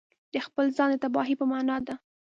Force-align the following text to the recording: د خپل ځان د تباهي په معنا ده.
د 0.33 0.35
خپل 0.45 0.65
ځان 0.77 0.89
د 0.91 0.95
تباهي 1.03 1.35
په 1.39 1.45
معنا 1.51 1.77
ده. 1.87 1.95